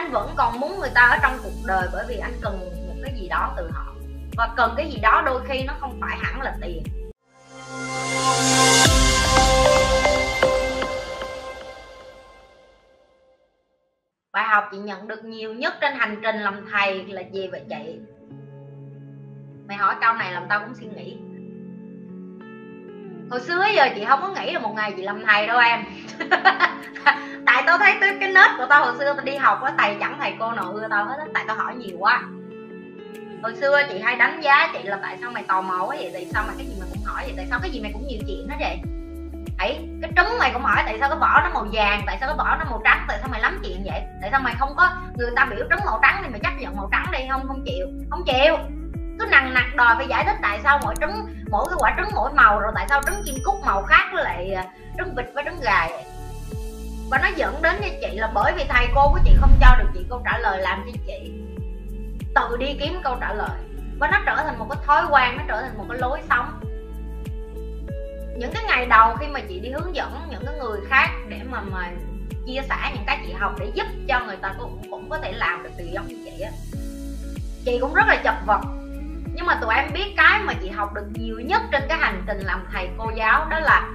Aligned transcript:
anh 0.00 0.12
vẫn 0.12 0.34
còn 0.36 0.60
muốn 0.60 0.78
người 0.78 0.90
ta 0.94 1.00
ở 1.00 1.18
trong 1.22 1.38
cuộc 1.42 1.66
đời 1.66 1.88
bởi 1.92 2.04
vì 2.08 2.16
anh 2.16 2.32
cần 2.42 2.58
một 2.86 2.94
cái 3.02 3.14
gì 3.20 3.28
đó 3.28 3.54
từ 3.56 3.70
họ. 3.72 3.94
Và 4.36 4.48
cần 4.56 4.74
cái 4.76 4.90
gì 4.90 4.98
đó 5.02 5.22
đôi 5.26 5.40
khi 5.48 5.64
nó 5.64 5.74
không 5.80 5.98
phải 6.00 6.18
hẳn 6.22 6.40
là 6.42 6.56
tiền. 6.62 6.82
Bài 14.32 14.44
học 14.44 14.64
chị 14.72 14.78
nhận 14.78 15.08
được 15.08 15.24
nhiều 15.24 15.54
nhất 15.54 15.74
trên 15.80 15.94
hành 15.94 16.20
trình 16.22 16.36
làm 16.36 16.66
thầy 16.72 17.06
là 17.06 17.20
gì 17.20 17.48
vậy 17.48 17.62
chị? 17.68 17.98
Mày 19.68 19.76
hỏi 19.76 19.94
câu 20.00 20.14
này 20.14 20.32
làm 20.32 20.46
tao 20.48 20.60
cũng 20.60 20.74
suy 20.74 20.86
nghĩ 20.86 21.18
hồi 23.30 23.40
xưa 23.40 23.64
giờ 23.76 23.88
chị 23.94 24.04
không 24.04 24.20
có 24.22 24.28
nghĩ 24.28 24.52
là 24.52 24.58
một 24.58 24.72
ngày 24.74 24.92
chị 24.96 25.02
làm 25.02 25.24
thầy 25.26 25.46
đâu 25.46 25.58
em. 25.58 25.84
Tại 27.46 27.62
tao 27.66 27.78
thấy 27.78 27.94
cái 28.00 28.32
nết 28.32 28.50
của 28.58 28.66
tao 28.68 28.84
hồi 28.84 28.94
xưa 28.98 29.14
tao 29.14 29.24
đi 29.24 29.36
học 29.36 29.62
á, 29.62 29.72
thầy 29.78 29.96
chẳng 30.00 30.18
thầy 30.20 30.34
cô 30.38 30.52
nào 30.52 30.72
ưa 30.72 30.88
tao 30.90 31.04
hết 31.04 31.16
á, 31.18 31.24
tại 31.34 31.44
tao 31.46 31.56
hỏi 31.56 31.74
nhiều 31.74 31.96
quá. 31.98 32.22
Hồi 33.42 33.56
xưa 33.56 33.82
chị 33.88 33.98
hay 33.98 34.16
đánh 34.16 34.40
giá 34.40 34.70
chị 34.72 34.82
là 34.82 34.98
tại 35.02 35.18
sao 35.20 35.30
mày 35.30 35.42
tò 35.42 35.60
mò 35.60 35.84
quá 35.84 35.96
vậy, 35.98 36.10
tại 36.12 36.26
sao 36.32 36.44
mà 36.46 36.52
cái 36.58 36.66
gì 36.66 36.74
mày 36.80 36.88
cũng 36.92 37.02
hỏi 37.04 37.22
vậy, 37.24 37.34
tại 37.36 37.46
sao 37.50 37.58
cái 37.62 37.70
gì 37.70 37.80
mày 37.80 37.92
cũng 37.92 38.06
nhiều 38.06 38.20
chuyện 38.26 38.48
hết 38.48 38.56
vậy? 38.60 38.78
Ấy, 39.58 39.88
cái 40.02 40.12
trứng 40.16 40.38
mày 40.38 40.50
cũng 40.52 40.62
hỏi 40.62 40.82
tại 40.86 40.96
sao 41.00 41.08
cái 41.08 41.18
vỏ 41.18 41.40
nó 41.44 41.50
màu 41.54 41.66
vàng, 41.72 42.02
tại 42.06 42.16
sao 42.20 42.28
cái 42.28 42.36
vỏ 42.38 42.56
nó 42.58 42.64
màu 42.70 42.80
trắng, 42.84 43.04
tại 43.08 43.18
sao 43.20 43.28
mày 43.30 43.40
lắm 43.40 43.60
chuyện 43.64 43.82
vậy? 43.84 44.00
Tại 44.20 44.30
sao 44.30 44.40
mày 44.40 44.54
không 44.58 44.74
có, 44.76 44.90
người 45.18 45.30
ta 45.36 45.46
biểu 45.50 45.66
trứng 45.70 45.86
màu 45.86 45.98
trắng 46.02 46.20
thì 46.24 46.30
mày 46.30 46.40
chấp 46.40 46.52
nhận 46.58 46.76
màu 46.76 46.88
trắng 46.92 47.06
đi, 47.12 47.18
không 47.30 47.48
không 47.48 47.64
chịu 47.66 47.86
không 48.10 48.24
chịu 48.26 48.56
cứ 49.20 49.26
nằng 49.26 49.54
nặc 49.54 49.76
đòi 49.76 49.94
phải 49.96 50.06
giải 50.08 50.24
thích 50.24 50.36
tại 50.42 50.60
sao 50.62 50.80
mỗi 50.82 50.94
trứng, 51.00 51.26
mỗi 51.50 51.66
cái 51.68 51.76
quả 51.78 51.94
trứng 51.96 52.14
mỗi 52.14 52.32
màu, 52.32 52.60
rồi 52.60 52.72
tại 52.74 52.86
sao 52.88 53.02
trứng 53.06 53.22
chim 53.24 53.34
cút 53.44 53.54
màu 53.64 53.82
khác 53.82 54.10
với 54.12 54.24
lại 54.24 54.52
à, 54.52 54.64
trứng 54.98 55.14
vịt 55.14 55.26
với 55.34 55.44
trứng 55.44 55.60
gà 55.60 55.86
vậy? 55.90 56.04
Và 57.10 57.18
nó 57.22 57.28
dẫn 57.36 57.62
đến 57.62 57.76
cho 57.80 57.88
chị 58.00 58.16
là 58.16 58.30
bởi 58.34 58.52
vì 58.56 58.64
thầy 58.68 58.86
cô 58.94 59.08
của 59.12 59.18
chị 59.24 59.30
không 59.40 59.52
cho 59.60 59.76
được 59.78 59.88
chị 59.94 60.06
câu 60.10 60.22
trả 60.24 60.38
lời 60.38 60.62
làm 60.62 60.82
cho 60.86 60.98
chị. 61.06 61.32
Tự 62.34 62.56
đi 62.56 62.76
kiếm 62.80 63.00
câu 63.04 63.16
trả 63.20 63.32
lời. 63.32 63.58
Và 63.98 64.08
nó 64.12 64.18
trở 64.26 64.36
thành 64.36 64.58
một 64.58 64.66
cái 64.70 64.78
thói 64.86 65.04
quen, 65.10 65.36
nó 65.36 65.42
trở 65.48 65.62
thành 65.62 65.78
một 65.78 65.84
cái 65.88 65.98
lối 65.98 66.20
sống. 66.28 66.60
Những 68.38 68.52
cái 68.54 68.64
ngày 68.66 68.86
đầu 68.86 69.16
khi 69.20 69.26
mà 69.26 69.40
chị 69.48 69.60
đi 69.60 69.70
hướng 69.70 69.94
dẫn 69.94 70.12
những 70.30 70.42
cái 70.46 70.54
người 70.58 70.80
khác 70.88 71.08
để 71.28 71.40
mà 71.50 71.60
mà 71.60 71.90
chia 72.46 72.60
sẻ 72.68 72.76
những 72.94 73.04
cái 73.06 73.18
chị 73.26 73.32
học 73.32 73.54
để 73.60 73.70
giúp 73.74 73.86
cho 74.08 74.20
người 74.26 74.36
ta 74.36 74.54
cũng 74.58 74.82
cũng 74.90 75.10
có 75.10 75.18
thể 75.18 75.32
làm 75.32 75.62
được 75.62 75.70
điều 75.78 75.86
giống 75.86 76.06
như 76.06 76.16
chị 76.24 76.40
á, 76.40 76.50
chị 77.64 77.78
cũng 77.80 77.94
rất 77.94 78.06
là 78.06 78.16
chật 78.24 78.34
vật 78.46 78.60
nhưng 79.40 79.46
mà 79.46 79.58
tụi 79.60 79.74
em 79.74 79.92
biết 79.92 80.14
cái 80.16 80.40
mà 80.40 80.54
chị 80.62 80.68
học 80.68 80.94
được 80.94 81.06
nhiều 81.12 81.40
nhất 81.40 81.62
trên 81.72 81.82
cái 81.88 81.98
hành 81.98 82.24
trình 82.26 82.38
làm 82.40 82.66
thầy 82.72 82.88
cô 82.98 83.10
giáo 83.16 83.46
đó 83.50 83.60
là 83.60 83.88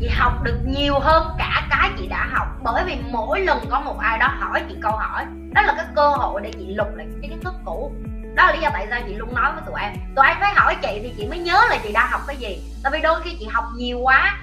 chị 0.00 0.08
học 0.08 0.42
được 0.42 0.58
nhiều 0.66 0.98
hơn 0.98 1.26
cả 1.38 1.66
cái 1.70 1.90
chị 1.98 2.06
đã 2.06 2.28
học. 2.32 2.48
Bởi 2.62 2.84
vì 2.84 2.98
mỗi 3.10 3.40
lần 3.40 3.58
có 3.70 3.80
một 3.80 3.98
ai 3.98 4.18
đó 4.18 4.28
hỏi 4.38 4.62
chị 4.68 4.76
câu 4.82 4.92
hỏi, 4.92 5.26
đó 5.54 5.62
là 5.62 5.74
cái 5.76 5.86
cơ 5.96 6.08
hội 6.08 6.40
để 6.44 6.52
chị 6.58 6.74
lục 6.74 6.86
lại 6.96 7.06
cái 7.10 7.30
kiến 7.30 7.40
thức 7.44 7.54
cũ. 7.64 7.92
Đó 8.34 8.46
là 8.46 8.52
lý 8.52 8.60
do 8.60 8.70
tại 8.72 8.86
sao 8.90 9.00
chị 9.06 9.14
luôn 9.14 9.34
nói 9.34 9.52
với 9.52 9.62
tụi 9.66 9.80
em. 9.80 9.92
Tụi 10.16 10.26
em 10.26 10.36
phải 10.40 10.54
hỏi 10.56 10.76
chị 10.82 11.00
thì 11.02 11.14
chị 11.16 11.28
mới 11.28 11.38
nhớ 11.38 11.60
là 11.70 11.78
chị 11.82 11.92
đã 11.92 12.06
học 12.06 12.20
cái 12.26 12.36
gì. 12.36 12.62
Tại 12.82 12.92
vì 12.92 13.00
đôi 13.00 13.20
khi 13.22 13.36
chị 13.40 13.46
học 13.52 13.64
nhiều 13.76 13.98
quá 13.98 14.38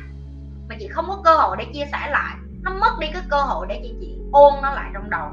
mà 0.70 0.76
chị 0.80 0.88
không 0.88 1.06
có 1.08 1.22
cơ 1.24 1.38
hội 1.38 1.58
để 1.60 1.66
chia 1.74 1.86
sẻ 1.92 2.10
lại, 2.10 2.36
nó 2.62 2.72
mất 2.74 3.00
đi 3.00 3.08
cái 3.14 3.22
cơ 3.30 3.42
hội 3.42 3.66
để 3.70 3.80
chị 3.84 3.96
chị 4.02 4.18
ôn 4.32 4.54
nó 4.62 4.72
lại 4.72 4.90
trong 4.94 5.10
đầu. 5.10 5.28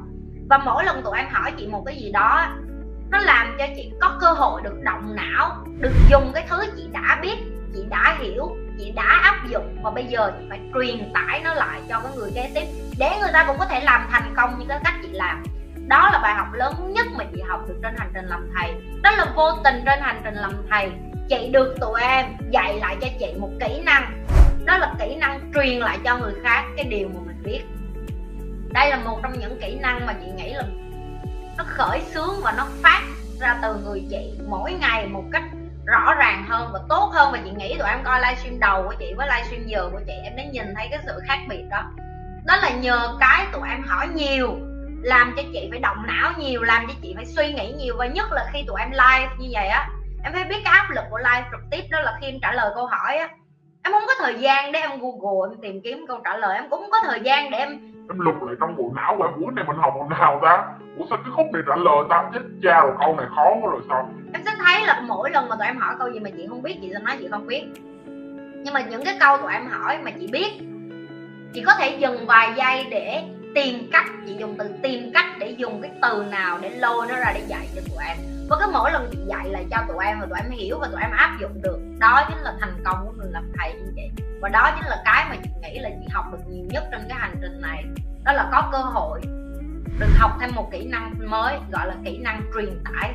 Và 0.51 0.59
mỗi 0.59 0.85
lần 0.85 1.03
tụi 1.03 1.19
em 1.19 1.29
hỏi 1.33 1.53
chị 1.59 1.67
một 1.67 1.83
cái 1.87 1.97
gì 1.97 2.13
đó 2.13 2.47
nó 3.11 3.19
làm 3.19 3.57
cho 3.59 3.65
chị 3.77 3.93
có 4.01 4.19
cơ 4.21 4.33
hội 4.33 4.63
được 4.63 4.83
động 4.83 5.17
não, 5.17 5.65
được 5.79 5.93
dùng 6.11 6.33
cái 6.35 6.47
thứ 6.49 6.65
chị 6.77 6.89
đã 6.93 7.19
biết, 7.23 7.37
chị 7.75 7.85
đã 7.89 8.17
hiểu, 8.21 8.57
chị 8.79 8.93
đã 8.97 9.21
áp 9.23 9.49
dụng. 9.49 9.77
Và 9.83 9.91
bây 9.91 10.05
giờ 10.05 10.33
chị 10.39 10.45
phải 10.49 10.61
truyền 10.75 11.13
tải 11.15 11.41
nó 11.45 11.55
lại 11.55 11.81
cho 11.89 12.01
cái 12.01 12.13
người 12.17 12.31
kế 12.35 12.51
tiếp, 12.55 12.67
để 12.99 13.11
người 13.21 13.31
ta 13.33 13.45
cũng 13.47 13.59
có 13.59 13.67
thể 13.67 13.81
làm 13.81 14.07
thành 14.11 14.35
công 14.37 14.59
như 14.59 14.65
cái 14.69 14.81
cách 14.85 14.95
chị 15.03 15.09
làm. 15.13 15.43
Đó 15.89 16.11
là 16.13 16.19
bài 16.23 16.35
học 16.35 16.47
lớn 16.53 16.93
nhất 16.93 17.07
mà 17.17 17.25
chị 17.35 17.43
học 17.49 17.61
được 17.69 17.77
trên 17.83 17.95
hành 17.99 18.11
trình 18.15 18.25
làm 18.25 18.51
thầy. 18.55 18.75
Đó 19.03 19.11
là 19.11 19.27
vô 19.37 19.51
tình 19.65 19.83
trên 19.87 20.01
hành 20.01 20.21
trình 20.25 20.35
làm 20.35 20.53
thầy, 20.71 20.91
chị 21.29 21.49
được 21.53 21.77
tụi 21.81 22.01
em 22.01 22.27
dạy 22.51 22.79
lại 22.81 22.97
cho 23.01 23.09
chị 23.21 23.35
một 23.39 23.51
kỹ 23.61 23.83
năng. 23.85 24.25
Đó 24.65 24.79
là 24.79 24.95
kỹ 25.01 25.17
năng 25.17 25.53
truyền 25.55 25.79
lại 25.79 25.99
cho 26.05 26.19
người 26.19 26.33
khác 26.43 26.65
cái 26.77 26.85
điều 26.85 27.09
mà 27.09 27.21
mình 27.27 27.43
biết. 27.45 27.61
Đây 28.73 28.91
là 28.91 28.97
một 28.97 29.21
trong 29.23 29.33
những 29.39 29.61
kỹ 29.61 29.79
năng 29.81 30.07
mà 30.07 30.13
chị 30.13 30.27
nghĩ 30.37 30.53
là 30.53 30.65
nó 31.59 31.65
khởi 31.67 32.01
xướng 32.01 32.41
và 32.43 32.53
nó 32.53 32.67
phát 32.83 33.03
ra 33.41 33.59
từ 33.63 33.75
người 33.75 34.07
chị 34.11 34.33
mỗi 34.49 34.73
ngày 34.73 35.07
một 35.07 35.25
cách 35.33 35.43
rõ 35.87 36.15
ràng 36.15 36.45
hơn 36.49 36.71
và 36.73 36.81
tốt 36.89 37.11
hơn. 37.15 37.33
Và 37.33 37.39
chị 37.45 37.51
nghĩ 37.51 37.77
tụi 37.79 37.89
em 37.89 38.05
coi 38.05 38.21
livestream 38.21 38.61
đầu 38.61 38.83
của 38.83 38.95
chị 38.99 39.15
với 39.17 39.29
livestream 39.29 39.67
giờ 39.67 39.89
của 39.93 40.01
chị, 40.07 40.13
em 40.25 40.37
đã 40.37 40.43
nhìn 40.45 40.75
thấy 40.75 40.89
cái 40.91 41.01
sự 41.07 41.21
khác 41.27 41.39
biệt 41.49 41.65
đó. 41.71 41.83
Đó 42.47 42.57
là 42.57 42.71
nhờ 42.71 43.17
cái 43.21 43.47
tụi 43.53 43.69
em 43.69 43.83
hỏi 43.83 44.09
nhiều, 44.15 44.57
làm 45.03 45.35
cho 45.37 45.43
chị 45.53 45.69
phải 45.71 45.81
động 45.81 46.07
não 46.07 46.33
nhiều, 46.39 46.63
làm 46.63 46.87
cho 46.89 46.95
chị 47.03 47.13
phải 47.17 47.27
suy 47.27 47.53
nghĩ 47.53 47.73
nhiều. 47.73 47.95
Và 47.99 48.07
nhất 48.07 48.33
là 48.33 48.47
khi 48.53 48.65
tụi 48.67 48.81
em 48.81 48.91
live 48.91 49.31
như 49.39 49.49
vậy 49.53 49.67
á, 49.67 49.89
em 50.25 50.33
phải 50.33 50.45
biết 50.45 50.61
cái 50.65 50.73
áp 50.79 50.91
lực 50.91 51.05
của 51.11 51.19
live 51.19 51.45
trực 51.51 51.61
tiếp 51.71 51.85
đó 51.91 52.01
là 52.01 52.19
khi 52.21 52.27
em 52.27 52.41
trả 52.43 52.53
lời 52.53 52.71
câu 52.75 52.87
hỏi 52.87 53.17
á 53.17 53.29
em 53.85 53.93
không 53.93 54.03
có 54.07 54.15
thời 54.19 54.35
gian 54.35 54.73
để 54.73 54.81
em 54.81 54.91
google 55.01 55.51
em 55.53 55.61
tìm 55.63 55.81
kiếm 55.85 56.05
câu 56.09 56.21
trả 56.25 56.37
lời. 56.37 56.55
Em 56.55 56.71
cũng 56.71 56.81
không 56.81 56.91
có 56.91 56.99
thời 57.05 57.21
gian 57.21 57.51
để 57.51 57.59
em 57.59 57.69
em 58.09 58.19
lục 58.21 58.43
lại 58.43 58.57
trong 58.61 58.77
bộ 58.77 58.93
não 58.95 59.15
của 59.19 59.25
em. 59.25 59.41
Buổi 59.41 59.53
này 59.53 59.65
mình 59.69 59.77
học 59.77 59.95
hồi 59.97 60.09
nào 60.11 60.41
ta? 60.43 60.65
Ủa 60.99 61.05
sao 61.11 61.19
cái 61.25 61.33
khúc 61.37 61.47
này 61.53 61.63
trả 61.69 61.77
lời 61.77 61.97
ta? 62.11 62.31
Chết 62.35 62.41
cha 62.63 62.81
rồi 62.81 62.93
câu 63.01 63.17
này 63.17 63.27
khó 63.37 63.45
quá 63.63 63.71
rồi 63.73 63.81
sao? 63.89 64.11
Em 64.33 64.43
sẽ 64.45 64.51
thấy 64.65 64.87
là 64.87 65.03
mỗi 65.07 65.31
lần 65.31 65.49
mà 65.49 65.57
tụi 65.57 65.67
em 65.67 65.77
hỏi 65.77 65.95
câu 65.99 66.13
gì 66.13 66.21
mà 66.21 66.31
chị 66.37 66.47
không 66.49 66.63
biết 66.63 66.79
chị 66.83 66.91
sẽ 66.93 66.99
nói 66.99 67.17
chị 67.21 67.29
không 67.31 67.47
biết. 67.47 67.65
Nhưng 68.65 68.75
mà 68.75 68.81
những 68.81 69.05
cái 69.05 69.17
câu 69.21 69.37
tụi 69.39 69.53
em 69.53 69.67
hỏi 69.67 69.99
mà 70.03 70.11
chị 70.21 70.29
biết 70.33 70.53
chị 71.55 71.63
có 71.67 71.75
thể 71.79 71.97
dừng 71.99 72.27
vài 72.27 72.53
giây 72.57 72.87
để 72.91 73.23
tìm 73.55 73.89
cách 73.93 74.07
chị 74.27 74.35
dùng 74.39 74.55
từ 74.59 74.69
tìm 74.83 75.11
cách 75.15 75.27
dùng 75.59 75.83
cái 75.83 75.91
từ 76.03 76.25
nào 76.31 76.59
để 76.63 76.71
lôi 76.71 77.07
nó 77.07 77.17
ra 77.17 77.33
để 77.35 77.45
dạy 77.47 77.69
cho 77.75 77.81
tụi 77.89 78.05
em. 78.07 78.17
Và 78.49 78.57
cứ 78.61 78.71
mỗi 78.73 78.93
lần 78.93 79.09
chị 79.13 79.19
dạy 79.27 79.49
là 79.49 79.61
cho 79.71 79.77
tụi 79.89 80.05
em 80.05 80.21
và 80.21 80.27
tụi 80.27 80.39
em 80.43 80.51
hiểu 80.51 80.79
và 80.79 80.89
tụi 80.89 81.01
em 81.01 81.11
áp 81.11 81.37
dụng 81.41 81.63
được. 81.63 81.79
Đó 81.99 82.25
chính 82.29 82.39
là 82.39 82.55
thành 82.61 82.83
công 82.85 83.07
của 83.07 83.13
mình 83.17 83.31
làm 83.33 83.53
thầy 83.59 83.75
như 83.75 83.93
vậy. 83.97 84.11
Và 84.41 84.49
đó 84.49 84.71
chính 84.77 84.89
là 84.89 85.03
cái 85.05 85.27
mà 85.31 85.37
chị 85.45 85.51
nghĩ 85.63 85.79
là 85.79 85.91
chị 86.01 86.09
học 86.13 86.25
được 86.33 86.39
nhiều 86.49 86.67
nhất 86.71 86.85
trên 86.91 87.01
cái 87.09 87.19
hành 87.19 87.35
trình 87.43 87.61
này. 87.61 87.85
Đó 88.25 88.33
là 88.33 88.49
có 88.53 88.69
cơ 88.73 88.79
hội 88.79 89.21
được 89.99 90.11
học 90.19 90.31
thêm 90.41 90.51
một 90.55 90.69
kỹ 90.73 90.87
năng 90.87 91.15
mới, 91.27 91.57
gọi 91.73 91.87
là 91.87 91.95
kỹ 92.05 92.19
năng 92.19 92.41
truyền 92.55 92.85
tải. 92.85 93.15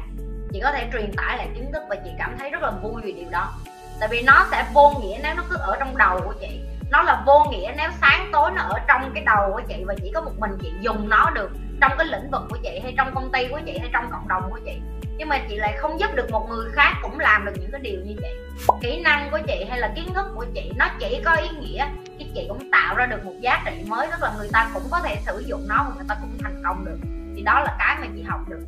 Chị 0.52 0.60
có 0.64 0.72
thể 0.72 0.90
truyền 0.94 1.12
tải 1.18 1.38
lại 1.38 1.50
kiến 1.56 1.72
thức 1.74 1.84
và 1.90 1.96
chị 1.96 2.10
cảm 2.18 2.38
thấy 2.40 2.50
rất 2.50 2.62
là 2.62 2.72
vui 2.72 3.02
vì 3.04 3.12
điều 3.12 3.30
đó. 3.32 3.54
Tại 4.00 4.10
vì 4.12 4.22
nó 4.22 4.46
sẽ 4.52 4.66
vô 4.74 4.94
nghĩa 5.02 5.20
nếu 5.24 5.34
nó 5.36 5.44
cứ 5.50 5.56
ở 5.56 5.76
trong 5.80 5.98
đầu 5.98 6.22
của 6.26 6.34
chị. 6.40 6.60
Nó 6.92 7.02
là 7.02 7.24
vô 7.26 7.46
nghĩa 7.52 7.74
nếu 7.78 7.90
sáng 8.02 8.30
tối 8.32 8.52
nó 8.56 8.62
ở 8.62 8.80
trong 8.88 9.12
cái 9.14 9.24
đầu 9.26 9.52
của 9.54 9.62
chị 9.68 9.84
và 9.88 9.96
chỉ 10.04 10.12
có 10.16 10.22
một 10.22 10.32
mình 10.38 10.52
chị 10.62 10.72
dùng 10.82 11.10
nó 11.10 11.30
được 11.30 11.52
trong 11.82 11.92
cái 11.98 12.08
lĩnh 12.08 12.32
vực 12.32 12.42
của 12.50 12.58
chị 12.64 12.80
hay 12.84 12.94
trong 12.98 13.16
công 13.16 13.32
ty 13.32 13.48
của 13.48 13.60
chị 13.66 13.78
hay 13.80 13.90
trong 13.94 14.12
cộng 14.12 14.28
đồng 14.28 14.44
của 14.50 14.60
chị. 14.66 14.82
Nhưng 15.18 15.30
mà 15.30 15.40
chị 15.50 15.56
lại 15.56 15.78
không 15.78 16.00
giúp 16.00 16.16
được 16.16 16.32
một 16.32 16.48
người 16.50 16.70
khác 16.74 16.94
cũng 17.02 17.20
làm 17.20 17.46
được 17.46 17.52
những 17.60 17.72
cái 17.72 17.82
điều 17.82 18.00
như 18.06 18.16
vậy. 18.22 18.36
Kỹ 18.82 19.02
năng 19.02 19.32
của 19.32 19.40
chị 19.48 19.66
hay 19.70 19.80
là 19.80 19.92
kiến 19.96 20.14
thức 20.14 20.26
của 20.36 20.46
chị 20.56 20.72
nó 20.78 20.88
chỉ 21.00 21.22
có 21.26 21.36
ý 21.36 21.50
nghĩa 21.50 21.88
khi 22.20 22.26
chị 22.36 22.46
cũng 22.50 22.72
tạo 22.72 22.96
ra 22.96 23.06
được 23.06 23.26
một 23.26 23.34
giá 23.40 23.64
trị 23.66 23.84
mới 23.88 24.08
tức 24.12 24.18
là 24.22 24.34
người 24.38 24.50
ta 24.54 24.70
cũng 24.74 24.84
có 24.92 25.00
thể 25.00 25.16
sử 25.26 25.44
dụng 25.48 25.68
nó 25.68 25.86
và 25.90 25.96
người 25.96 26.06
ta 26.08 26.16
cũng 26.22 26.38
thành 26.44 26.62
công 26.64 26.86
được. 26.86 26.98
Thì 27.36 27.42
đó 27.42 27.60
là 27.60 27.76
cái 27.80 27.98
mà 28.02 28.08
chị 28.16 28.24
học 28.24 28.40
được. 28.50 28.66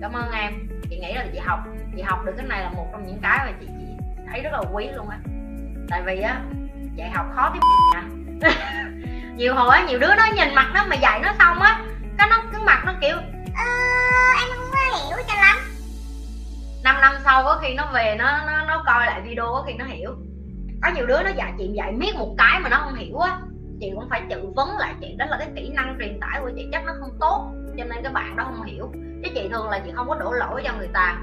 Cảm 0.00 0.12
ơn 0.12 0.32
em. 0.32 0.52
Chị 0.90 0.98
nghĩ 0.98 1.12
là 1.12 1.26
chị 1.32 1.38
học 1.38 1.58
chị 1.96 2.02
học 2.02 2.24
được 2.24 2.32
cái 2.36 2.46
này 2.46 2.62
là 2.62 2.70
một 2.70 2.86
trong 2.92 3.06
những 3.06 3.18
cái 3.22 3.38
mà 3.46 3.52
chị, 3.60 3.66
chị 3.66 3.86
thấy 4.30 4.40
rất 4.40 4.52
là 4.52 4.62
quý 4.72 4.88
luôn 4.96 5.08
á. 5.08 5.18
Tại 5.90 6.02
vì 6.06 6.20
á 6.20 6.40
dạy 6.96 7.10
học 7.10 7.26
khó 7.34 7.50
tiếp 7.54 7.60
à 7.94 8.02
nhiều 9.36 9.54
hồi 9.54 9.76
á 9.76 9.84
nhiều 9.84 9.98
đứa 9.98 10.14
nó 10.14 10.26
nhìn 10.36 10.54
mặt 10.54 10.70
nó 10.74 10.86
mà 10.88 10.96
dạy 10.96 11.20
nó 11.22 11.32
xong 11.38 11.60
á 11.60 11.80
khi 17.64 17.74
nó 17.74 17.90
về 17.94 18.16
nó 18.18 18.40
nó 18.46 18.64
nó 18.66 18.82
coi 18.86 19.06
lại 19.06 19.20
video 19.20 19.44
có 19.44 19.64
khi 19.66 19.74
nó 19.74 19.84
hiểu. 19.84 20.10
Có 20.82 20.90
nhiều 20.94 21.06
đứa 21.06 21.22
nó 21.22 21.30
dạy 21.36 21.52
chị 21.58 21.70
dạy 21.74 21.92
miết 21.92 22.16
một 22.16 22.34
cái 22.38 22.60
mà 22.60 22.68
nó 22.68 22.80
không 22.84 22.94
hiểu 22.94 23.18
á, 23.18 23.38
chị 23.80 23.90
cũng 23.94 24.08
phải 24.10 24.22
tự 24.30 24.52
vấn 24.56 24.78
lại 24.78 24.94
chị. 25.00 25.14
Đó 25.18 25.26
là 25.28 25.36
cái 25.38 25.48
kỹ 25.56 25.68
năng 25.68 25.96
truyền 25.98 26.20
tải 26.20 26.40
của 26.40 26.50
chị, 26.56 26.68
chắc 26.72 26.84
nó 26.84 26.92
không 27.00 27.16
tốt, 27.20 27.52
cho 27.78 27.84
nên 27.84 28.02
các 28.02 28.12
bạn 28.12 28.36
đó 28.36 28.44
không 28.44 28.62
hiểu. 28.62 28.92
Chứ 28.94 29.30
chị 29.34 29.48
thường 29.52 29.68
là 29.68 29.78
chị 29.78 29.90
không 29.94 30.08
có 30.08 30.14
đổ 30.14 30.32
lỗi 30.32 30.62
cho 30.64 30.72
người 30.78 30.88
ta. 30.92 31.18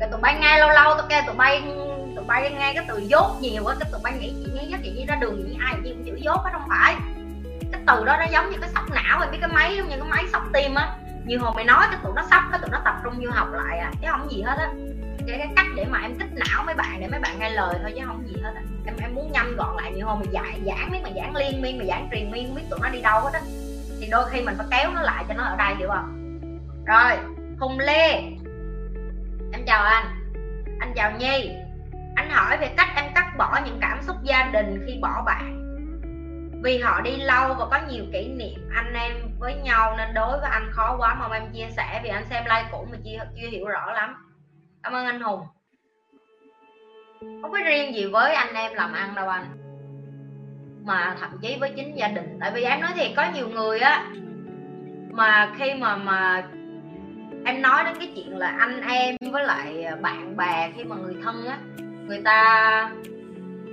Rồi 0.00 0.08
tụi 0.10 0.20
bay 0.20 0.38
nghe 0.40 0.58
lâu 0.58 0.70
lâu 0.70 0.94
tôi 0.98 1.06
kêu 1.08 1.22
tụi 1.26 1.36
bay 1.36 1.62
tụi 2.16 2.24
bay 2.24 2.50
nghe 2.50 2.72
cái 2.74 2.84
từ 2.88 2.98
dốt 2.98 3.36
nhiều 3.40 3.62
quá 3.64 3.74
cái 3.80 3.88
tụi 3.92 4.00
bay 4.04 4.12
nghĩ 4.20 4.34
chị 4.44 4.52
nghe 4.54 4.66
nhất, 4.66 4.80
chị 4.82 4.92
đi 4.96 5.04
ra 5.06 5.16
đường 5.20 5.46
nghĩ 5.46 5.56
ai, 5.60 5.74
chị 5.84 5.90
cũng 5.90 6.04
chữ 6.04 6.16
dốt 6.16 6.40
hết, 6.44 6.50
không 6.52 6.68
phải. 6.68 6.94
Cái 7.72 7.80
từ 7.86 8.04
đó 8.04 8.16
nó 8.18 8.24
giống 8.32 8.50
như 8.50 8.58
cái 8.60 8.70
sóc 8.74 8.84
não 8.90 9.18
rồi 9.18 9.28
biết 9.30 9.38
cái 9.40 9.50
máy, 9.52 9.76
giống 9.76 9.88
như 9.88 9.96
cái 9.96 10.08
máy 10.10 10.24
sóc 10.32 10.42
tim 10.52 10.74
á. 10.74 10.96
Nhiều 11.26 11.40
hồi 11.40 11.52
mày 11.54 11.64
nói 11.64 11.86
cái 11.90 12.00
tụi 12.02 12.12
nó 12.16 12.22
sắp, 12.30 12.42
cái 12.50 12.60
tụi 12.60 12.70
nó 12.70 12.78
tập 12.84 12.94
trung 13.04 13.14
vô 13.24 13.30
học 13.30 13.48
lại 13.52 13.78
à 13.78 13.90
chứ 14.00 14.08
không 14.10 14.30
gì 14.30 14.42
hết 14.42 14.58
á 14.58 14.68
cái, 15.26 15.38
cái 15.38 15.48
cách 15.56 15.66
để 15.76 15.84
mà 15.90 16.00
em 16.02 16.18
kích 16.18 16.30
não 16.32 16.62
mấy 16.66 16.74
bạn 16.74 17.00
để 17.00 17.08
mấy 17.08 17.20
bạn 17.20 17.38
nghe 17.38 17.50
lời 17.50 17.74
thôi 17.82 17.92
chứ 17.96 18.02
không 18.06 18.28
gì 18.28 18.34
hết 18.42 18.52
á. 18.54 18.62
Em 18.86 18.96
em 19.00 19.14
muốn 19.14 19.32
nhanh 19.32 19.56
gọn 19.56 19.76
lại 19.76 19.92
nhiều 19.92 20.06
hồi 20.06 20.16
mà 20.18 20.24
giải 20.30 20.60
giảng 20.66 20.90
mấy 20.90 21.00
mà 21.02 21.10
giảng 21.16 21.36
liên 21.36 21.62
miên 21.62 21.78
mà 21.78 21.84
giảng 21.84 22.08
truyền 22.12 22.30
miên 22.30 22.46
không 22.46 22.54
biết 22.54 22.62
tụi 22.70 22.78
nó 22.82 22.88
đi 22.88 23.02
đâu 23.02 23.20
hết 23.20 23.30
á. 23.32 23.40
Thì 24.00 24.08
đôi 24.10 24.24
khi 24.30 24.42
mình 24.42 24.54
phải 24.58 24.66
kéo 24.70 24.92
nó 24.92 25.02
lại 25.02 25.24
cho 25.28 25.34
nó 25.34 25.44
ở 25.44 25.56
đây 25.56 25.74
hiểu 25.74 25.88
không? 25.88 26.40
Rồi 26.86 27.12
hùng 27.60 27.78
lê. 27.78 28.12
Em 29.52 29.64
chào 29.66 29.82
anh. 29.82 30.06
Anh 30.80 30.92
chào 30.96 31.12
nhi. 31.18 31.50
Anh 32.16 32.30
hỏi 32.30 32.56
về 32.56 32.68
cách 32.76 32.88
em 32.96 33.04
cắt 33.14 33.32
bỏ 33.38 33.58
những 33.64 33.78
cảm 33.80 34.02
xúc 34.02 34.16
gia 34.22 34.50
đình 34.52 34.84
khi 34.86 34.98
bỏ 35.02 35.22
bạn. 35.26 35.62
Vì 36.62 36.78
họ 36.78 37.00
đi 37.00 37.16
lâu 37.16 37.54
và 37.54 37.66
có 37.70 37.78
nhiều 37.88 38.04
kỷ 38.12 38.28
niệm 38.28 38.70
anh 38.74 38.94
em 38.94 39.12
với 39.38 39.54
nhau 39.54 39.94
nên 39.98 40.14
đối 40.14 40.38
với 40.40 40.50
anh 40.50 40.70
khó 40.72 40.96
quá 40.98 41.14
mong 41.14 41.32
em 41.32 41.52
chia 41.52 41.66
sẻ 41.76 42.00
vì 42.04 42.08
anh 42.08 42.24
xem 42.30 42.44
like 42.44 42.68
cũ 42.72 42.86
mà 42.92 42.98
chưa 43.04 43.24
chưa 43.36 43.48
hiểu 43.48 43.68
rõ 43.68 43.92
lắm 43.92 44.14
cảm 44.86 44.94
ơn 44.94 45.06
anh 45.06 45.20
hùng. 45.20 45.40
Không 47.42 47.52
có 47.52 47.58
riêng 47.64 47.94
gì 47.94 48.06
với 48.06 48.34
anh 48.34 48.54
em 48.54 48.74
làm 48.74 48.92
ăn 48.92 49.14
đâu 49.14 49.28
anh. 49.28 49.44
Mà 50.84 51.16
thậm 51.20 51.30
chí 51.42 51.56
với 51.60 51.72
chính 51.76 51.96
gia 51.96 52.08
đình. 52.08 52.38
Tại 52.40 52.50
vì 52.54 52.62
em 52.62 52.80
nói 52.80 52.90
thiệt, 52.94 53.10
có 53.16 53.26
nhiều 53.34 53.48
người 53.48 53.78
á, 53.78 54.06
mà 55.10 55.52
khi 55.58 55.74
mà 55.74 55.96
mà 55.96 56.46
em 57.44 57.62
nói 57.62 57.84
đến 57.84 57.94
cái 57.98 58.12
chuyện 58.16 58.38
là 58.38 58.46
anh 58.46 58.80
em 58.80 59.16
với 59.32 59.44
lại 59.44 59.84
bạn 60.00 60.36
bè 60.36 60.70
khi 60.76 60.84
mà 60.84 60.96
người 60.96 61.16
thân 61.24 61.46
á, 61.46 61.58
người 62.06 62.22
ta 62.24 62.90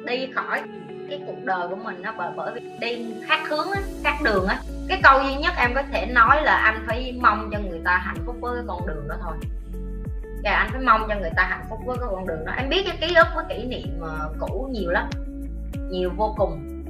đi 0.06 0.32
khỏi 0.36 0.62
cái 1.10 1.22
cuộc 1.28 1.44
đời 1.44 1.68
của 1.68 1.76
mình 1.76 2.02
nó 2.02 2.14
bởi 2.18 2.32
bởi 2.36 2.54
vì 2.54 2.62
đi 2.80 3.06
khác 3.28 3.40
hướng 3.50 3.72
á, 3.72 3.82
khác 4.04 4.16
đường 4.24 4.48
á. 4.48 4.60
Cái 4.90 5.00
câu 5.04 5.24
duy 5.24 5.36
nhất 5.36 5.54
em 5.58 5.72
có 5.76 5.84
thể 5.92 6.06
nói 6.06 6.44
là 6.44 6.56
anh 6.56 6.84
phải 6.88 7.20
mong 7.22 7.50
cho 7.52 7.60
người 7.60 7.82
ta 7.86 7.98
hạnh 7.98 8.24
phúc 8.26 8.36
với 8.42 8.56
cái 8.56 8.64
con 8.68 8.88
đường 8.88 9.08
đó 9.08 9.16
thôi 9.22 9.34
và 10.44 10.52
anh 10.52 10.70
phải 10.72 10.82
mong 10.82 11.06
cho 11.10 11.16
người 11.16 11.32
ta 11.36 11.44
hạnh 11.44 11.66
phúc 11.70 11.80
với 11.86 11.98
cái 11.98 12.08
con 12.12 12.28
đường 12.28 12.46
đó. 12.46 12.54
Em 12.58 12.70
biết 12.70 12.84
cái 12.88 12.98
ký 13.02 13.16
ức 13.16 13.28
với 13.36 13.46
kỷ 13.50 13.66
niệm 13.66 14.02
ờ, 14.02 14.34
cũ 14.40 14.70
nhiều 14.72 14.92
lắm. 14.92 15.10
Nhiều 15.90 16.12
vô 16.16 16.34
cùng. 16.38 16.84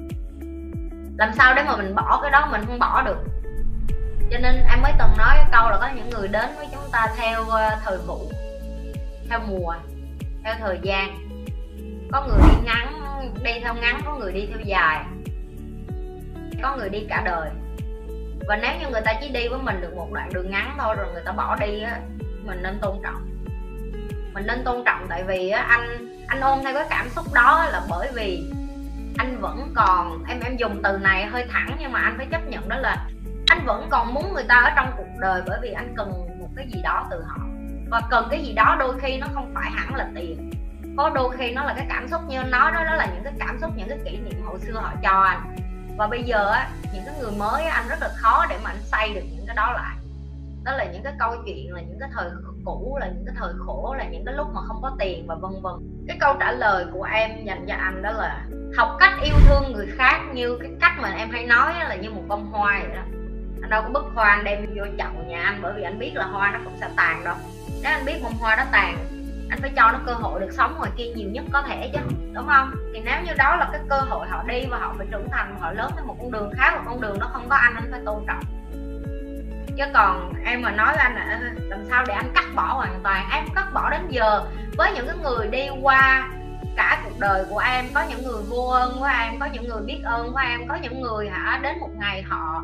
Làm 1.18 1.34
sao 1.34 1.54
để 1.56 1.64
mà 1.64 1.78
mình 1.78 1.96
bỏ 1.96 2.20
cái 2.22 2.32
đó 2.32 2.48
mình 2.52 2.62
không 2.66 2.80
bỏ 2.80 3.02
được? 3.06 3.18
Cho 4.32 4.40
nên 4.40 4.56
em 4.70 4.82
mới 4.82 4.92
từng 5.00 5.18
nói 5.18 5.36
cái 5.36 5.46
câu 5.52 5.70
là 5.70 5.78
có 5.82 5.90
những 5.96 6.10
người 6.10 6.28
đến 6.28 6.50
với 6.58 6.68
chúng 6.72 6.92
ta 6.92 7.08
theo 7.18 7.44
ờ, 7.50 7.70
thời 7.84 7.98
vụ, 7.98 8.32
theo 9.30 9.40
mùa, 9.48 9.74
theo 10.44 10.56
thời 10.60 10.80
gian. 10.82 11.30
Có 12.12 12.28
người 12.28 12.38
đi 12.50 12.66
ngắn, 12.66 12.94
đi 13.44 13.60
theo 13.64 13.74
ngắn, 13.74 14.02
có 14.06 14.16
người 14.16 14.34
đi 14.34 14.48
theo 14.48 14.60
dài. 14.66 15.06
Có 16.62 16.76
người 16.78 16.90
đi 16.90 17.06
cả 17.10 17.22
đời. 17.26 17.50
Và 18.48 18.56
nếu 18.56 18.72
như 18.80 18.88
người 18.92 19.02
ta 19.02 19.14
chỉ 19.22 19.30
đi 19.30 19.48
với 19.48 19.60
mình 19.60 19.82
được 19.82 19.96
một 19.96 20.08
đoạn 20.14 20.30
đường 20.34 20.52
ngắn 20.52 20.76
thôi, 20.80 20.96
rồi 20.98 21.08
người 21.14 21.24
ta 21.26 21.32
bỏ 21.32 21.56
đi 21.56 21.82
á, 21.82 22.00
mình 22.46 22.64
nên 22.64 22.80
tôn 22.82 22.98
trọng 23.04 23.33
mình 24.34 24.48
nên 24.48 24.64
tôn 24.64 24.84
trọng 24.86 25.06
tại 25.10 25.24
vì 25.24 25.50
á 25.50 25.62
anh 25.62 26.10
anh 26.28 26.42
ôm 26.42 26.60
theo 26.64 26.74
cái 26.74 26.86
cảm 26.90 27.10
xúc 27.10 27.34
đó 27.34 27.66
là 27.72 27.82
bởi 27.90 28.12
vì 28.14 28.52
anh 29.18 29.42
vẫn 29.42 29.74
còn 29.76 30.24
em 30.28 30.40
em 30.40 30.58
dùng 30.58 30.82
từ 30.84 30.98
này 30.98 31.26
hơi 31.26 31.46
thẳng 31.50 31.78
nhưng 31.80 31.92
mà 31.92 32.00
anh 32.00 32.14
phải 32.18 32.28
chấp 32.32 32.48
nhận 32.48 32.70
đó 32.70 32.78
là 32.78 33.08
anh 33.48 33.66
vẫn 33.66 33.88
còn 33.90 34.14
muốn 34.14 34.34
người 34.34 34.44
ta 34.44 34.56
ở 34.56 34.72
trong 34.76 34.92
cuộc 34.98 35.20
đời 35.20 35.42
bởi 35.48 35.60
vì 35.62 35.72
anh 35.72 35.94
cần 35.98 36.12
một 36.40 36.50
cái 36.56 36.68
gì 36.74 36.82
đó 36.82 37.08
từ 37.12 37.24
họ. 37.28 37.38
Và 37.90 38.02
cần 38.10 38.28
cái 38.30 38.44
gì 38.44 38.54
đó 38.54 38.76
đôi 38.80 39.00
khi 39.00 39.18
nó 39.18 39.28
không 39.34 39.52
phải 39.56 39.72
hẳn 39.72 39.96
là 39.96 40.08
tiền. 40.16 40.52
Có 40.98 41.10
đôi 41.10 41.38
khi 41.38 41.52
nó 41.52 41.64
là 41.64 41.74
cái 41.78 41.86
cảm 41.90 42.08
xúc 42.08 42.22
như 42.28 42.38
anh 42.38 42.52
nói 42.52 42.72
đó 42.72 42.84
đó 42.84 42.96
là 42.96 43.06
những 43.06 43.24
cái 43.24 43.34
cảm 43.40 43.58
xúc 43.62 43.72
những 43.76 43.90
cái 43.90 43.98
kỷ 44.06 44.18
niệm 44.18 44.46
hồi 44.46 44.60
xưa 44.60 44.74
họ 44.74 44.94
cho 45.04 45.22
anh. 45.22 45.56
Và 45.98 46.08
bây 46.08 46.24
giờ 46.24 46.52
á 46.52 46.70
những 46.94 47.04
cái 47.06 47.16
người 47.20 47.32
mới 47.32 47.64
á, 47.64 47.76
anh 47.76 47.88
rất 47.90 48.02
là 48.02 48.10
khó 48.16 48.46
để 48.50 48.58
mà 48.64 48.70
anh 48.70 48.82
xây 48.84 49.14
được 49.14 49.24
những 49.32 49.46
cái 49.48 49.56
đó 49.56 49.74
lại. 49.74 49.96
Đó 50.64 50.72
là 50.72 50.84
những 50.84 51.04
cái 51.04 51.14
câu 51.20 51.36
chuyện 51.46 51.74
là 51.74 51.82
những 51.82 52.00
cái 52.00 52.10
thời 52.14 52.30
cũ 52.66 52.98
là 53.00 53.08
những 53.08 53.26
cái 53.26 53.36
thời 53.40 53.54
khổ, 53.66 53.96
là 53.98 54.04
những 54.04 54.26
cái 54.26 54.34
lúc 54.36 54.48
mà 54.54 54.62
không 54.68 54.82
có 54.82 54.96
tiền 55.00 55.28
và 55.28 55.36
vân 55.36 55.52
vân. 55.62 55.74
Cái 56.08 56.18
câu 56.20 56.36
trả 56.40 56.52
lời 56.52 56.86
của 56.94 57.04
em 57.04 57.46
dành 57.46 57.66
cho 57.68 57.74
anh 57.74 58.02
đó 58.02 58.12
là 58.12 58.46
học 58.78 58.98
cách 59.00 59.14
yêu 59.24 59.36
thương 59.46 59.74
người 59.74 59.88
khác 59.98 60.22
như 60.34 60.58
cái 60.62 60.72
cách 60.82 60.94
mà 61.02 61.10
em 61.10 61.30
hay 61.30 61.46
nói 61.46 61.74
là 61.80 61.96
như 61.96 62.10
một 62.10 62.24
bông 62.28 62.52
hoa 62.52 62.80
vậy 62.88 62.96
đó. 62.96 63.04
Anh 63.62 63.70
đâu 63.70 63.82
có 63.82 63.90
bức 63.90 64.06
hoa 64.16 64.30
anh 64.30 64.44
đem 64.44 64.66
vô 64.76 64.84
chậu 64.98 65.24
nhà 65.28 65.44
anh 65.44 65.60
bởi 65.62 65.74
vì 65.76 65.84
anh 65.84 66.00
biết 66.00 66.12
là 66.16 66.26
hoa 66.26 66.52
nó 66.52 66.60
cũng 66.64 66.78
sẽ 66.80 66.90
tàn 66.96 67.24
đâu. 67.24 67.36
Nếu 67.84 67.92
anh 67.92 68.06
biết 68.06 68.20
bông 68.24 68.38
hoa 68.40 68.56
đó 68.56 68.64
tàn, 68.72 68.98
anh 69.50 69.62
phải 69.62 69.72
cho 69.76 69.92
nó 69.92 70.00
cơ 70.06 70.14
hội 70.14 70.40
được 70.40 70.52
sống 70.52 70.76
ngoài 70.78 70.92
kia 70.98 71.14
nhiều 71.16 71.30
nhất 71.30 71.44
có 71.52 71.62
thể 71.62 71.90
chứ, 71.94 72.00
đúng 72.34 72.48
không? 72.48 72.72
Thì 72.94 73.02
nếu 73.06 73.16
như 73.26 73.32
đó 73.38 73.56
là 73.56 73.70
cái 73.72 73.82
cơ 73.90 74.00
hội 74.00 74.28
họ 74.28 74.44
đi 74.48 74.66
và 74.70 74.78
họ 74.78 74.94
phải 74.98 75.08
trưởng 75.12 75.28
thành 75.32 75.60
họ 75.60 75.72
lớn 75.72 75.92
theo 75.96 76.06
một 76.06 76.16
con 76.20 76.32
đường 76.32 76.52
khác, 76.58 76.76
một 76.76 76.82
con 76.86 77.02
đường 77.02 77.20
nó 77.20 77.30
không 77.34 77.50
có 77.50 77.56
anh 77.56 77.74
anh 77.76 77.88
phải 77.92 78.02
tôn 78.06 78.24
trọng 78.28 78.44
chứ 79.78 79.84
còn 79.94 80.34
em 80.46 80.62
mà 80.62 80.72
nói 80.72 80.94
anh 80.94 81.16
là 81.16 81.40
làm 81.56 81.86
sao 81.90 82.04
để 82.08 82.14
anh 82.14 82.32
cắt 82.36 82.46
bỏ 82.56 82.74
hoàn 82.74 83.00
toàn? 83.04 83.30
Em 83.32 83.44
cắt 83.56 83.74
bỏ 83.74 83.90
đến 83.90 84.08
giờ. 84.10 84.42
Với 84.78 84.92
những 84.92 85.08
cái 85.08 85.16
người 85.18 85.48
đi 85.48 85.70
qua 85.82 86.30
cả 86.76 87.02
cuộc 87.04 87.20
đời 87.20 87.46
của 87.50 87.58
em 87.58 87.86
có 87.94 88.04
những 88.10 88.24
người 88.24 88.44
vô 88.50 88.68
ơn 88.68 88.96
của 89.00 89.10
em 89.20 89.40
có 89.40 89.46
những 89.46 89.68
người 89.68 89.82
biết 89.82 90.02
ơn 90.04 90.32
của 90.32 90.40
em 90.40 90.68
có 90.68 90.76
những 90.76 91.02
người 91.02 91.30
hả 91.30 91.60
đến 91.64 91.80
một 91.80 91.90
ngày 91.96 92.22
họ 92.22 92.64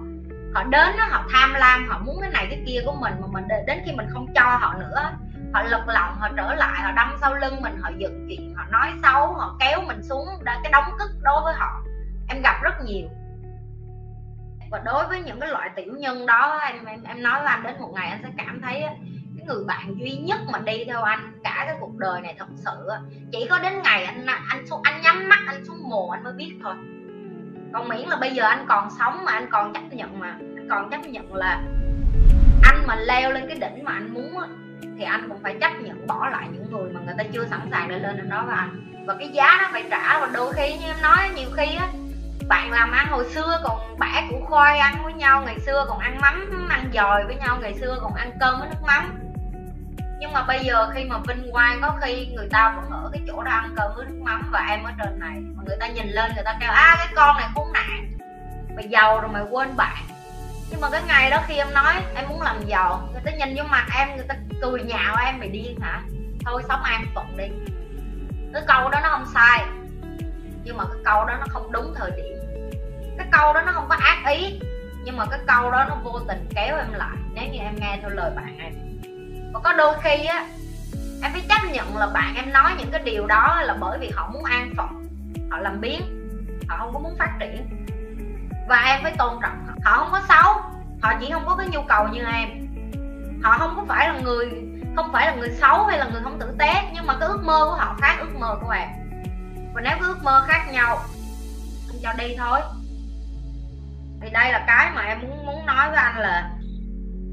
họ 0.53 0.63
đến 0.63 0.97
đó, 0.97 1.07
họ 1.09 1.23
tham 1.31 1.53
lam 1.53 1.87
họ 1.89 1.99
muốn 2.05 2.21
cái 2.21 2.29
này 2.29 2.47
cái 2.49 2.63
kia 2.67 2.81
của 2.85 2.95
mình 2.99 3.13
mà 3.21 3.27
mình 3.31 3.47
đến 3.67 3.81
khi 3.85 3.91
mình 3.91 4.07
không 4.09 4.27
cho 4.35 4.57
họ 4.61 4.73
nữa 4.79 5.11
họ 5.53 5.63
lật 5.63 5.83
lòng 5.87 6.15
họ 6.19 6.29
trở 6.37 6.53
lại 6.53 6.81
họ 6.81 6.91
đâm 6.91 7.15
sau 7.21 7.33
lưng 7.33 7.61
mình 7.61 7.77
họ 7.81 7.89
dựng 7.97 8.25
chuyện 8.29 8.53
họ 8.55 8.65
nói 8.71 8.91
xấu 9.03 9.33
họ 9.33 9.55
kéo 9.59 9.81
mình 9.87 10.03
xuống 10.03 10.27
đã 10.43 10.59
cái 10.63 10.71
đóng 10.71 10.91
cức 10.99 11.09
đối 11.23 11.41
với 11.43 11.53
họ. 11.53 11.81
Em 12.27 12.41
gặp 12.41 12.55
rất 12.63 12.73
nhiều 12.85 13.07
và 14.71 14.81
đối 14.85 15.07
với 15.07 15.21
những 15.21 15.39
cái 15.39 15.49
loại 15.49 15.69
tiểu 15.75 15.93
nhân 15.97 16.25
đó 16.25 16.59
em 16.63 16.85
em, 16.85 17.03
em 17.03 17.23
nói 17.23 17.39
với 17.39 17.47
anh 17.47 17.63
đến 17.63 17.75
một 17.79 17.91
ngày 17.93 18.09
anh 18.09 18.19
sẽ 18.23 18.29
cảm 18.37 18.61
thấy 18.61 18.81
cái 19.37 19.47
người 19.47 19.63
bạn 19.67 19.95
duy 19.99 20.11
nhất 20.11 20.39
mà 20.51 20.59
đi 20.59 20.85
theo 20.85 21.01
anh 21.01 21.39
cả 21.43 21.63
cái 21.67 21.75
cuộc 21.79 21.97
đời 21.97 22.21
này 22.21 22.35
thật 22.39 22.47
sự 22.55 22.89
chỉ 23.31 23.47
có 23.49 23.59
đến 23.59 23.73
ngày 23.83 24.03
anh 24.03 24.25
anh 24.25 24.67
xuống 24.67 24.81
anh 24.83 25.01
nhắm 25.01 25.29
mắt 25.29 25.39
anh 25.47 25.65
xuống 25.65 25.89
mồ 25.89 26.09
anh 26.09 26.23
mới 26.23 26.33
biết 26.33 26.53
thôi. 26.63 26.73
Còn 27.73 27.89
miễn 27.89 28.09
là 28.09 28.15
bây 28.15 28.31
giờ 28.31 28.43
anh 28.43 28.65
còn 28.67 28.89
sống 28.99 29.25
mà 29.25 29.31
anh 29.31 29.47
còn 29.51 29.73
chấp 29.73 29.83
nhận 29.91 30.19
mà 30.19 30.27
anh 30.27 30.67
còn 30.69 30.89
chấp 30.89 31.01
nhận 31.05 31.33
là 31.33 31.63
anh 32.63 32.83
mà 32.87 32.95
leo 32.95 33.31
lên 33.31 33.47
cái 33.47 33.57
đỉnh 33.57 33.83
mà 33.83 33.91
anh 33.91 34.13
muốn 34.13 34.43
thì 34.97 35.03
anh 35.03 35.29
cũng 35.29 35.43
phải 35.43 35.57
chấp 35.61 35.71
nhận 35.81 36.07
bỏ 36.07 36.29
lại 36.29 36.47
những 36.53 36.71
người 36.71 36.91
mà 36.93 36.99
người 37.05 37.15
ta 37.17 37.23
chưa 37.33 37.45
sẵn 37.45 37.59
sàng 37.71 37.89
để 37.89 37.99
lên 37.99 38.17
lên 38.17 38.29
đó 38.29 38.43
với 38.45 38.55
anh. 38.55 39.03
Và 39.07 39.15
cái 39.19 39.27
giá 39.27 39.57
nó 39.61 39.69
phải 39.71 39.83
trả 39.89 40.19
và 40.19 40.29
đôi 40.33 40.53
khi 40.53 40.77
như 40.77 40.85
em 40.85 41.01
nói 41.01 41.17
nhiều 41.35 41.49
khi 41.57 41.75
á 41.75 41.87
bạn 42.49 42.71
làm 42.71 42.91
ăn 42.91 43.07
hồi 43.09 43.25
xưa 43.33 43.59
còn 43.63 43.97
bẻ 43.99 44.27
củ 44.29 44.45
khoai 44.45 44.79
ăn 44.79 45.03
với 45.03 45.13
nhau, 45.13 45.41
ngày 45.45 45.59
xưa 45.59 45.85
còn 45.89 45.99
ăn 45.99 46.17
mắm, 46.21 46.67
ăn 46.69 46.89
dòi 46.93 47.25
với 47.25 47.35
nhau, 47.35 47.57
ngày 47.61 47.73
xưa 47.73 47.97
còn 48.01 48.13
ăn 48.13 48.31
cơm 48.39 48.59
với 48.59 48.69
nước 48.69 48.81
mắm. 48.87 49.19
Nhưng 50.19 50.33
mà 50.33 50.43
bây 50.43 50.59
giờ 50.59 50.89
khi 50.93 51.05
mà 51.05 51.17
vinh 51.27 51.51
quang 51.51 51.81
có 51.81 51.97
khi 52.01 52.27
người 52.35 52.47
ta 52.51 52.73
vẫn 52.75 52.89
ở 52.91 53.09
cái 53.13 53.21
chỗ 53.27 53.43
đó 53.43 53.51
ăn 53.51 53.73
cơm 53.75 53.91
với 53.95 54.05
nước 54.05 54.19
mắm 54.21 54.49
và 54.51 54.65
em 54.69 54.83
ở 54.83 54.91
trên 54.97 55.19
này, 55.19 55.35
mà 55.39 55.63
người 55.67 55.77
ta 55.79 55.87
nhìn 55.87 56.07
lên 56.07 56.31
người 56.35 56.43
ta 56.43 56.57
kêu 56.61 56.71
a 56.71 56.95
cái 56.97 57.07
con 57.15 57.37
này 57.37 57.47
khốn 57.55 57.73
nạn, 57.73 58.11
mày 58.75 58.87
giàu 58.87 59.21
rồi 59.21 59.31
mày 59.31 59.43
quên 59.49 59.75
bạn. 59.77 59.97
Nhưng 60.71 60.81
mà 60.81 60.89
cái 60.89 61.01
ngày 61.07 61.29
đó 61.29 61.37
khi 61.47 61.57
em 61.57 61.73
nói 61.73 61.93
em 62.15 62.29
muốn 62.29 62.41
làm 62.41 62.65
giàu, 62.65 63.09
người 63.11 63.21
ta 63.25 63.31
nhìn 63.31 63.55
vô 63.57 63.63
mặt 63.69 63.87
em, 63.97 64.15
người 64.15 64.25
ta 64.27 64.35
cười 64.61 64.83
nhạo 64.83 65.15
em, 65.25 65.39
mày 65.39 65.49
điên 65.49 65.79
hả? 65.81 66.01
Thôi 66.45 66.63
sống 66.67 66.83
an 66.83 67.05
phận 67.15 67.37
đi. 67.37 67.47
Cái 68.53 68.63
câu 68.67 68.89
đó 68.89 68.99
nó 69.03 69.09
không 69.09 69.25
sai, 69.33 69.65
nhưng 70.63 70.77
mà 70.77 70.83
cái 70.83 71.01
câu 71.05 71.25
đó 71.25 71.33
nó 71.39 71.45
không 71.49 71.71
đúng 71.71 71.93
thời 71.95 72.11
điểm 72.11 72.38
cái 73.19 73.27
câu 73.31 73.53
đó 73.53 73.61
nó 73.61 73.71
không 73.71 73.85
có 73.89 73.95
ác 73.95 74.31
ý. 74.31 74.59
Nhưng 75.03 75.17
mà 75.17 75.25
cái 75.25 75.39
câu 75.47 75.71
đó 75.71 75.85
nó 75.89 75.95
vô 76.03 76.19
tình 76.27 76.49
kéo 76.55 76.77
em 76.77 76.93
lại. 76.93 77.17
Nếu 77.33 77.43
như 77.51 77.59
em 77.59 77.75
nghe 77.79 77.97
theo 78.01 78.09
lời 78.09 78.31
bạn 78.35 78.57
em. 78.59 78.73
Và 79.53 79.59
có 79.63 79.73
đôi 79.73 79.95
khi 80.03 80.25
á, 80.25 80.45
em 81.23 81.31
phải 81.31 81.41
chấp 81.49 81.71
nhận 81.71 81.97
là 81.97 82.07
bạn 82.07 82.35
em 82.35 82.53
nói 82.53 82.71
những 82.79 82.91
cái 82.91 83.01
điều 83.03 83.27
đó 83.27 83.61
là 83.61 83.77
bởi 83.79 83.99
vì 83.99 84.11
họ 84.15 84.29
muốn 84.33 84.43
an 84.43 84.73
phận. 84.77 85.07
Họ 85.51 85.57
làm 85.57 85.81
biến. 85.81 86.01
Họ 86.69 86.77
không 86.77 86.93
có 86.93 86.99
muốn 86.99 87.15
phát 87.19 87.31
triển. 87.39 87.85
Và 88.69 88.83
em 88.85 88.99
phải 89.03 89.13
tôn 89.17 89.39
trọng 89.41 89.65
họ. 89.67 89.73
Họ 89.83 89.97
không 89.97 90.11
có 90.11 90.21
xấu. 90.29 90.53
Họ 91.01 91.13
chỉ 91.19 91.31
không 91.31 91.45
có 91.45 91.55
cái 91.55 91.67
nhu 91.67 91.81
cầu 91.81 92.07
như 92.07 92.23
em. 92.23 92.49
Họ 93.43 93.57
không 93.57 93.75
có 93.75 93.83
phải 93.87 94.07
là 94.07 94.19
người, 94.19 94.49
không 94.95 95.11
phải 95.13 95.25
là 95.25 95.35
người 95.35 95.49
xấu 95.49 95.85
hay 95.85 95.99
là 95.99 96.05
người 96.05 96.21
không 96.23 96.39
tử 96.39 96.55
tế. 96.59 96.73
Nhưng 96.93 97.05
mà 97.05 97.17
cái 97.19 97.29
ước 97.29 97.43
mơ 97.43 97.65
của 97.65 97.75
họ 97.75 97.95
khác 98.01 98.17
ước 98.19 98.35
mơ 98.39 98.57
của 98.61 98.69
em. 98.69 98.89
Và 99.73 99.81
nếu 99.81 99.93
cái 99.99 100.07
ước 100.07 100.23
mơ 100.23 100.45
khác 100.47 100.65
nhau 100.71 100.99
anh 101.89 101.99
cho 102.03 102.13
đi 102.17 102.35
thôi 102.37 102.59
thì 104.29 104.33
đây 104.33 104.51
là 104.51 104.63
cái 104.67 104.91
mà 104.95 105.01
em 105.01 105.21
muốn 105.21 105.45
muốn 105.45 105.65
nói 105.65 105.89
với 105.89 105.97
anh 105.97 106.19
là 106.19 106.51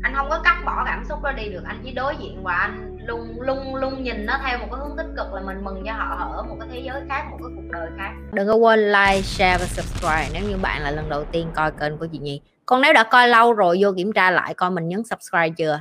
anh 0.02 0.14
không 0.14 0.28
có 0.30 0.40
cắt 0.44 0.62
bỏ 0.66 0.82
cảm 0.86 1.04
xúc 1.04 1.22
đó 1.22 1.32
đi 1.32 1.48
được. 1.48 1.62
Anh 1.66 1.80
chỉ 1.84 1.92
đối 1.92 2.16
diện 2.16 2.42
và 2.42 2.54
anh 2.54 2.96
luôn 3.06 3.40
luôn 3.40 3.74
luôn 3.74 4.02
nhìn 4.02 4.26
nó 4.26 4.38
theo 4.44 4.58
một 4.58 4.66
cái 4.70 4.80
hướng 4.80 4.96
tích 4.96 5.06
cực 5.16 5.32
là 5.32 5.40
mình 5.40 5.64
mừng 5.64 5.82
cho 5.86 5.92
họ 5.92 6.28
ở 6.32 6.42
một 6.42 6.56
cái 6.60 6.68
thế 6.72 6.80
giới 6.86 7.02
khác, 7.08 7.24
một 7.30 7.36
cái 7.40 7.48
cuộc 7.56 7.70
đời 7.72 7.90
khác. 7.98 8.10
Đừng 8.32 8.46
có 8.46 8.54
quên 8.54 8.92
like, 8.92 9.22
share 9.22 9.58
và 9.58 9.66
subscribe 9.66 10.28
nếu 10.32 10.50
như 10.50 10.56
bạn 10.56 10.82
là 10.82 10.90
lần 10.90 11.08
đầu 11.08 11.24
tiên 11.24 11.50
coi 11.54 11.70
kênh 11.70 11.98
của 11.98 12.06
chị 12.12 12.18
Nhi. 12.18 12.40
Còn 12.66 12.80
nếu 12.80 12.92
đã 12.92 13.02
coi 13.02 13.28
lâu 13.28 13.52
rồi, 13.52 13.78
vô 13.80 13.92
kiểm 13.96 14.12
tra 14.12 14.30
lại 14.30 14.54
coi 14.54 14.70
mình 14.70 14.88
nhấn 14.88 15.04
subscribe 15.04 15.50
chưa? 15.50 15.80